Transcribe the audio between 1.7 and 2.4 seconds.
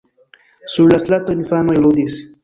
ludis.